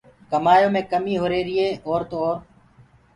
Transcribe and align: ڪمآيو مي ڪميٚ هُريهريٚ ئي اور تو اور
ڪمآيو 0.31 0.67
مي 0.73 0.81
ڪميٚ 0.91 1.21
هُريهريٚ 1.21 1.61
ئي 1.61 1.69
اور 1.89 2.01
تو 2.09 2.17
اور 2.23 2.37